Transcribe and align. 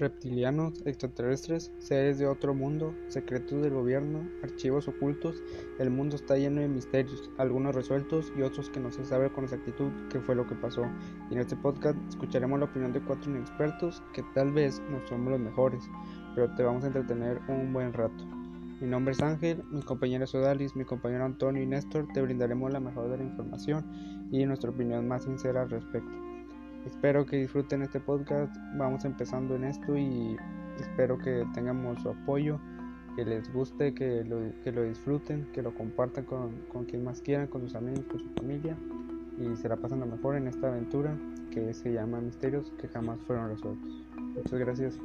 reptilianos, 0.00 0.84
extraterrestres, 0.86 1.72
seres 1.78 2.18
de 2.18 2.26
otro 2.26 2.54
mundo, 2.54 2.94
secretos 3.08 3.62
del 3.62 3.74
gobierno, 3.74 4.28
archivos 4.42 4.88
ocultos, 4.88 5.42
el 5.78 5.90
mundo 5.90 6.16
está 6.16 6.36
lleno 6.36 6.60
de 6.60 6.68
misterios, 6.68 7.30
algunos 7.38 7.74
resueltos 7.74 8.32
y 8.36 8.42
otros 8.42 8.70
que 8.70 8.80
no 8.80 8.90
se 8.90 9.04
sabe 9.04 9.30
con 9.30 9.44
exactitud 9.44 9.92
qué 10.10 10.18
fue 10.20 10.34
lo 10.34 10.46
que 10.46 10.56
pasó. 10.56 10.82
En 11.30 11.38
este 11.38 11.56
podcast 11.56 11.96
escucharemos 12.08 12.58
la 12.58 12.64
opinión 12.64 12.92
de 12.92 13.00
cuatro 13.00 13.30
inexpertos 13.30 14.02
que 14.12 14.24
tal 14.34 14.50
vez 14.52 14.82
no 14.90 15.06
somos 15.06 15.30
los 15.30 15.40
mejores, 15.40 15.88
pero 16.34 16.52
te 16.54 16.62
vamos 16.62 16.82
a 16.82 16.88
entretener 16.88 17.40
un 17.48 17.72
buen 17.72 17.92
rato. 17.92 18.24
Mi 18.80 18.88
nombre 18.88 19.12
es 19.12 19.22
Ángel, 19.22 19.62
mi 19.70 19.82
compañero 19.82 20.24
es 20.24 20.34
Odalis, 20.34 20.74
mi 20.74 20.86
compañero 20.86 21.26
Antonio 21.26 21.62
y 21.62 21.66
Néstor 21.66 22.08
te 22.14 22.22
brindaremos 22.22 22.72
la 22.72 22.80
mejor 22.80 23.10
de 23.10 23.18
la 23.18 23.24
información 23.24 23.84
y 24.32 24.46
nuestra 24.46 24.70
opinión 24.70 25.06
más 25.06 25.24
sincera 25.24 25.62
al 25.62 25.70
respecto. 25.70 26.29
Espero 26.86 27.26
que 27.26 27.36
disfruten 27.36 27.82
este 27.82 28.00
podcast. 28.00 28.54
Vamos 28.76 29.04
empezando 29.04 29.54
en 29.56 29.64
esto 29.64 29.96
y 29.96 30.36
espero 30.78 31.18
que 31.18 31.46
tengamos 31.54 32.00
su 32.02 32.10
apoyo, 32.10 32.58
que 33.16 33.24
les 33.24 33.52
guste, 33.52 33.94
que 33.94 34.24
lo, 34.24 34.38
que 34.62 34.72
lo 34.72 34.82
disfruten, 34.82 35.46
que 35.52 35.62
lo 35.62 35.74
compartan 35.74 36.24
con, 36.24 36.52
con 36.72 36.84
quien 36.84 37.04
más 37.04 37.20
quieran, 37.20 37.46
con 37.46 37.62
sus 37.62 37.74
amigos, 37.74 38.04
con 38.06 38.20
su 38.20 38.28
familia 38.30 38.76
y 39.40 39.56
se 39.56 39.68
la 39.68 39.76
pasen 39.76 40.00
lo 40.00 40.06
mejor 40.06 40.36
en 40.36 40.46
esta 40.46 40.68
aventura 40.68 41.16
que 41.50 41.72
se 41.72 41.92
llama 41.92 42.20
Misterios 42.20 42.72
que 42.78 42.88
jamás 42.88 43.18
fueron 43.26 43.48
resueltos. 43.48 44.02
Muchas 44.16 44.58
gracias. 44.58 44.98